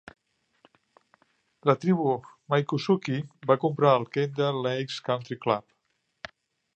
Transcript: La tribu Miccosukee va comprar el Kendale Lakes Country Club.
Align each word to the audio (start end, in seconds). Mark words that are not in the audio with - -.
La 1.69 1.75
tribu 1.83 2.15
Miccosukee 2.53 3.51
va 3.51 3.57
comprar 3.65 3.91
el 3.99 4.09
Kendale 4.17 4.63
Lakes 4.69 5.01
Country 5.11 5.39
Club. 5.45 6.35